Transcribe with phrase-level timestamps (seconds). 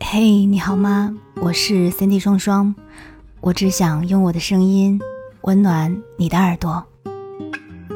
[0.00, 1.16] 嘿，你好吗？
[1.42, 2.74] 我是 Cindy 双双，
[3.40, 4.98] 我只想用我的声音
[5.42, 6.84] 温暖你的耳朵。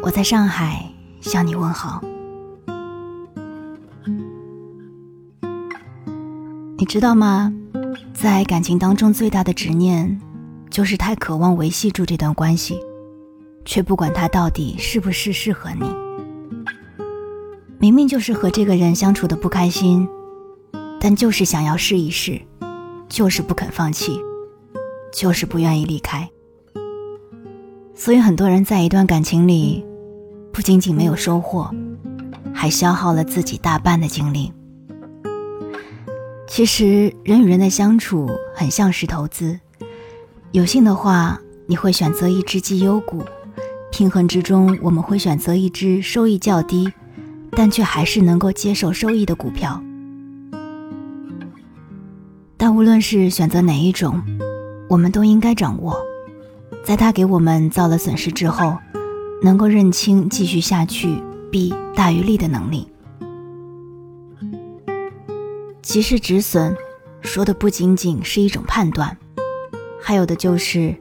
[0.02, 0.84] 我在上海
[1.20, 2.02] 向你问好。
[6.76, 7.52] 你知道吗？
[8.12, 10.20] 在感情当中，最大的执念
[10.70, 12.78] 就是太渴望维系住这段关系，
[13.64, 15.86] 却不管他到底是不是适合你。
[17.82, 20.06] 明明就是和这个人相处的不开心，
[21.00, 22.38] 但就是想要试一试，
[23.08, 24.20] 就是不肯放弃，
[25.10, 26.28] 就是不愿意离开。
[27.94, 29.82] 所以很多人在一段感情里，
[30.52, 31.70] 不仅仅没有收获，
[32.52, 34.52] 还消耗了自己大半的精力。
[36.46, 39.58] 其实人与人的相处很像是投资，
[40.52, 43.20] 有幸的话，你会选择一只绩优股；
[43.90, 46.92] 平衡之中，我们会选择一只收益较低。
[47.60, 49.82] 但却还是能够接受收益的股票。
[52.56, 54.22] 但无论是选择哪一种，
[54.88, 55.94] 我们都应该掌握，
[56.82, 58.78] 在他给我们造了损失之后，
[59.42, 61.22] 能够认清继续下去
[61.52, 62.88] 弊大于利的能力。
[65.82, 66.74] 及时止损，
[67.20, 69.14] 说的不仅仅是一种判断，
[70.02, 70.96] 还有的就是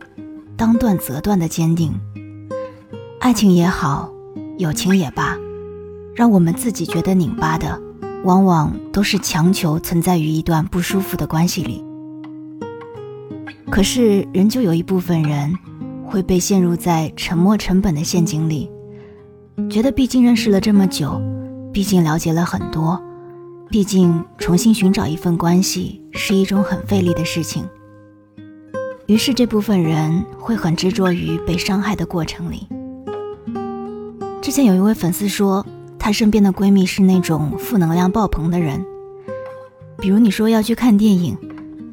[0.58, 1.98] 当断则断的坚定。
[3.22, 4.12] 爱情也好，
[4.58, 5.39] 友情也罢。
[6.16, 7.82] 让我们自己觉得拧巴的，
[8.26, 11.84] 往往都是强求存在于一段不舒服的关系里。
[13.70, 15.54] 可是，仍旧有一部分人
[16.06, 18.70] 会被陷入在沉没成本的陷阱里，
[19.70, 21.22] 觉得毕竟认识了这么久，
[21.72, 23.02] 毕竟了解了很多，
[23.70, 27.64] 毕竟重新寻找一份关系是一种很费力的事情。
[29.06, 32.68] 于是，这部分人会很执着于被伤害的过程里。
[34.42, 35.66] 之前有一位粉丝说。
[36.00, 38.84] 她身边的闺蜜是那种负能量爆棚的人，
[40.00, 41.38] 比如你说要去看电影，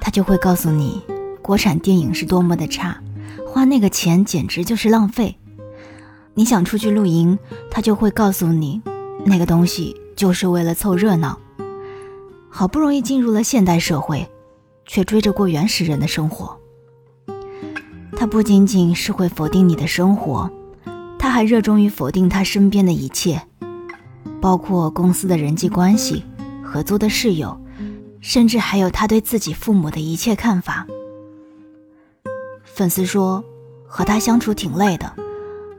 [0.00, 1.02] 她就会告诉你
[1.42, 2.98] 国产电影是多么的差，
[3.46, 5.36] 花那个钱简直就是浪费。
[6.34, 7.38] 你想出去露营，
[7.70, 8.80] 她就会告诉你
[9.24, 11.38] 那个东西就是为了凑热闹。
[12.48, 14.26] 好不容易进入了现代社会，
[14.86, 16.56] 却追着过原始人的生活。
[18.16, 20.50] 她不仅仅是会否定你的生活，
[21.18, 23.42] 她还热衷于否定她身边的一切。
[24.40, 26.24] 包括公司的人际关系、
[26.62, 27.58] 合租的室友，
[28.20, 30.86] 甚至还有他对自己父母的一切看法。
[32.64, 33.42] 粉丝说，
[33.86, 35.12] 和他相处挺累的，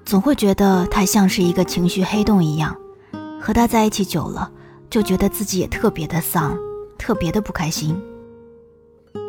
[0.03, 2.75] 总会觉得他像是一个情绪黑洞一样。
[3.39, 4.51] 和他在一起久了，
[4.89, 6.57] 就觉得自己也特别的丧，
[6.97, 7.95] 特别的不开心。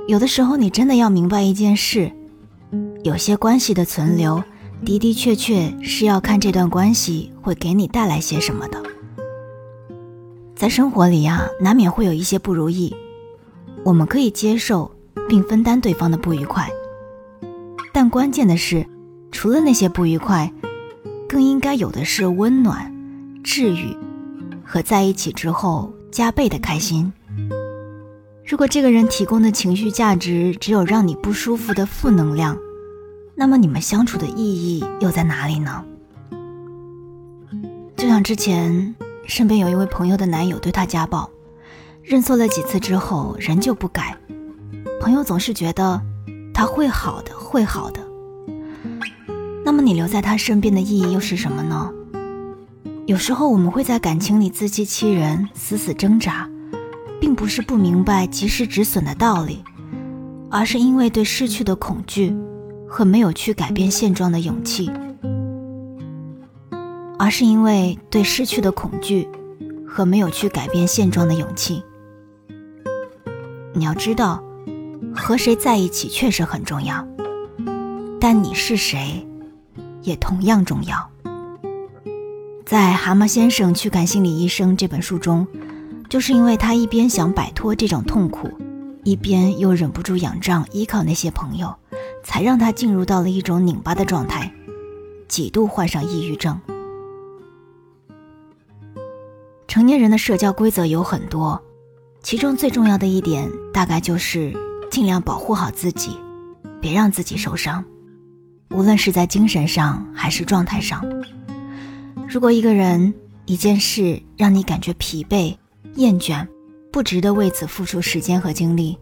[0.08, 2.10] 有的时候，你真的要明白一件事：
[3.04, 4.42] 有些关系的存留，
[4.82, 8.82] 的的确确是要看这段关系会给你带来些什么的。
[10.58, 12.92] 在生活里呀，难免会有一些不如意，
[13.84, 14.90] 我们可以接受
[15.28, 16.68] 并分担对方的不愉快。
[17.92, 18.84] 但关键的是，
[19.30, 20.52] 除了那些不愉快，
[21.28, 22.92] 更应该有的是温暖、
[23.44, 23.96] 治愈
[24.64, 27.12] 和在一起之后加倍的开心。
[28.44, 32.58] 如果这个人提供的情绪价值只有让你不舒服的负能量，
[33.36, 35.84] 那么你们相处的意义又在哪里呢？
[37.96, 38.92] 就像之前。
[39.28, 41.28] 身边有一位朋友的男友对她家暴，
[42.02, 44.16] 认错了几次之后仍旧不改。
[45.00, 46.00] 朋友总是觉得
[46.54, 48.00] 他会好的，会好的。
[49.64, 51.92] 那么你留在他身边的意义又是什么呢？
[53.04, 56.48] 有时候我们会在感情里自欺欺人，死死挣扎，
[57.20, 59.62] 并不是不明白及时止损的道理，
[60.50, 62.34] 而是因为对失去的恐惧
[62.88, 64.90] 和没有去改变现状的勇气。
[67.18, 69.28] 而是因为对失去的恐惧
[69.86, 71.82] 和没有去改变现状的勇气。
[73.74, 74.42] 你要知道，
[75.14, 77.06] 和谁在一起确实很重要，
[78.20, 79.26] 但你是谁，
[80.02, 81.10] 也同样重要。
[82.64, 85.46] 在《蛤蟆先生去看心理医生》这本书中，
[86.08, 88.48] 就是因为他一边想摆脱这种痛苦，
[89.04, 91.74] 一边又忍不住仰仗依靠那些朋友，
[92.22, 94.52] 才让他进入到了一种拧巴的状态，
[95.28, 96.60] 几度患上抑郁症。
[99.78, 101.62] 成年人的社交规则有很多，
[102.20, 104.52] 其中最重要的一点，大概就是
[104.90, 106.18] 尽量保护好自己，
[106.80, 107.84] 别让自己受伤，
[108.70, 111.04] 无论是在精神上还是状态上。
[112.28, 113.14] 如果一个人、
[113.46, 115.56] 一件事让你感觉疲惫、
[115.94, 116.44] 厌倦，
[116.90, 118.98] 不值得为此付出时间和精力，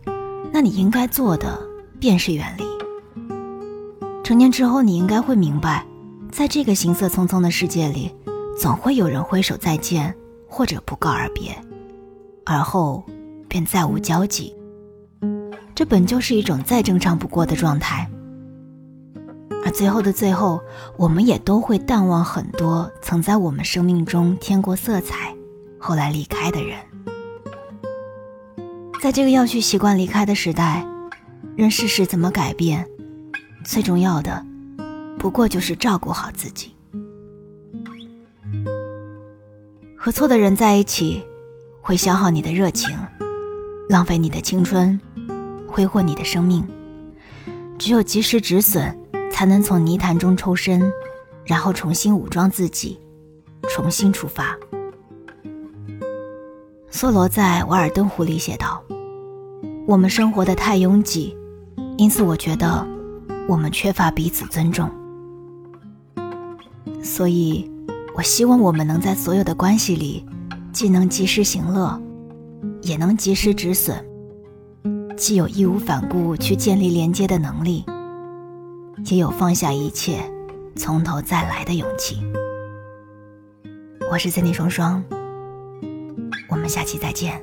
[0.53, 1.59] 那你应该做的
[1.99, 2.65] 便是远离。
[4.23, 5.87] 成年之后，你应该会明白，
[6.31, 8.15] 在这个行色匆匆的世界里。
[8.59, 10.15] 总会有人挥手再见，
[10.47, 11.57] 或者不告而别，
[12.45, 13.05] 而后
[13.49, 14.55] 便再无交集。
[15.75, 18.09] 这本就是一种再正常不过的状态。
[19.65, 20.61] 而最后的最后，
[20.97, 25.35] 我们也都会淡忘很多曾在我们生命中添过色彩，
[25.77, 26.79] 后来离开的人。
[29.03, 30.87] 在这个要去习惯离开的时代，
[31.57, 32.89] 任世事怎么改变，
[33.65, 34.47] 最重要的，
[35.19, 36.76] 不过就是照顾好自己。
[40.07, 41.21] 和错的人在一起，
[41.81, 42.97] 会消耗你的热情，
[43.89, 45.01] 浪费你的青春，
[45.67, 46.65] 挥霍你的生命。
[47.77, 48.97] 只有及时止损，
[49.33, 50.81] 才能从泥潭中抽身，
[51.45, 53.01] 然后重新武装自己，
[53.69, 54.57] 重新出发。
[56.89, 58.81] 梭罗在《瓦尔登湖》里写道
[59.89, 61.37] ：“我们生活的太拥挤，
[61.99, 62.87] 因此我觉得
[63.49, 64.89] 我们缺乏彼此尊重。
[67.03, 67.69] 所以。”
[68.17, 70.25] 我希望我们能在所有的关系里，
[70.73, 72.01] 既能及时行乐，
[72.81, 74.03] 也能及时止损，
[75.19, 77.85] 既有义无反顾去建立连接的能力，
[79.11, 80.19] 也有放下一切，
[80.77, 82.17] 从头再来的勇气。
[84.11, 85.05] 我是森尼双双，
[86.49, 87.39] 我们下期再见。